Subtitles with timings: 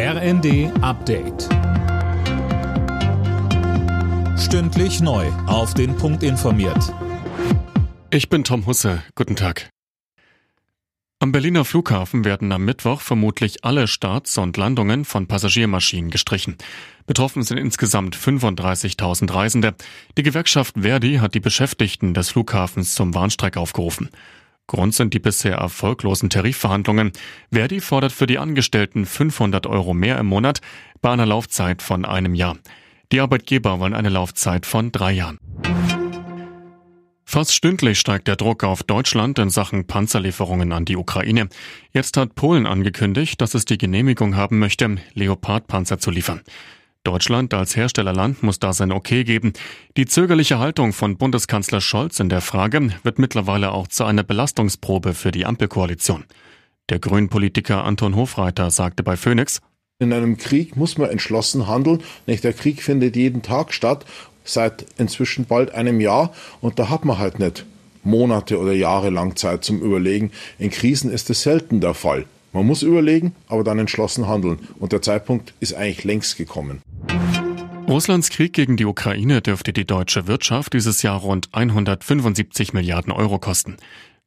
[0.00, 1.48] RND Update.
[4.38, 5.26] Stündlich neu.
[5.48, 6.94] Auf den Punkt informiert.
[8.10, 9.02] Ich bin Tom Husse.
[9.16, 9.70] Guten Tag.
[11.18, 16.56] Am Berliner Flughafen werden am Mittwoch vermutlich alle Starts und Landungen von Passagiermaschinen gestrichen.
[17.08, 19.74] Betroffen sind insgesamt 35.000 Reisende.
[20.16, 24.10] Die Gewerkschaft Verdi hat die Beschäftigten des Flughafens zum Warnstreik aufgerufen.
[24.68, 27.12] Grund sind die bisher erfolglosen Tarifverhandlungen.
[27.50, 30.60] Verdi fordert für die Angestellten 500 Euro mehr im Monat
[31.00, 32.56] bei einer Laufzeit von einem Jahr.
[33.10, 35.38] Die Arbeitgeber wollen eine Laufzeit von drei Jahren.
[37.24, 41.48] Fast stündlich steigt der Druck auf Deutschland in Sachen Panzerlieferungen an die Ukraine.
[41.92, 46.42] Jetzt hat Polen angekündigt, dass es die Genehmigung haben möchte, Leopardpanzer zu liefern.
[47.08, 49.54] Deutschland als Herstellerland muss da sein Okay geben.
[49.96, 55.14] Die zögerliche Haltung von Bundeskanzler Scholz in der Frage wird mittlerweile auch zu einer Belastungsprobe
[55.14, 56.24] für die Ampelkoalition.
[56.90, 59.62] Der Grünen-Politiker Anton Hofreiter sagte bei Phoenix,
[59.98, 62.02] in einem Krieg muss man entschlossen handeln.
[62.26, 62.44] Nicht?
[62.44, 64.04] Der Krieg findet jeden Tag statt,
[64.44, 66.34] seit inzwischen bald einem Jahr.
[66.60, 67.64] Und da hat man halt nicht
[68.04, 70.30] Monate oder Jahre lang Zeit zum Überlegen.
[70.58, 72.26] In Krisen ist es selten der Fall.
[72.52, 74.58] Man muss überlegen, aber dann entschlossen handeln.
[74.78, 76.82] Und der Zeitpunkt ist eigentlich längst gekommen.
[77.88, 83.38] Russlands Krieg gegen die Ukraine dürfte die deutsche Wirtschaft dieses Jahr rund 175 Milliarden Euro
[83.38, 83.78] kosten.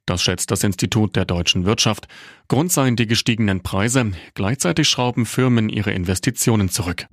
[0.07, 2.07] Das schätzt das Institut der deutschen Wirtschaft.
[2.47, 4.13] Grund seien die gestiegenen Preise.
[4.33, 7.05] Gleichzeitig schrauben Firmen ihre Investitionen zurück.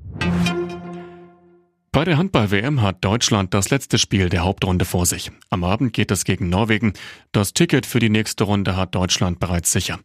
[1.92, 5.30] Bei der Handball-WM hat Deutschland das letzte Spiel der Hauptrunde vor sich.
[5.50, 6.94] Am Abend geht es gegen Norwegen.
[7.30, 9.98] Das Ticket für die nächste Runde hat Deutschland bereits sicher.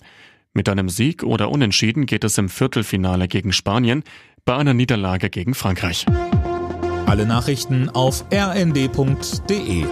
[0.56, 4.04] Mit einem Sieg oder Unentschieden geht es im Viertelfinale gegen Spanien,
[4.46, 6.06] bei einer Niederlage gegen Frankreich.
[7.06, 9.86] Alle Nachrichten auf rnd.de